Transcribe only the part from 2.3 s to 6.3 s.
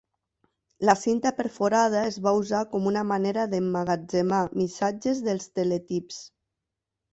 usar com una manera d'emmagatzemar missatges dels teletips.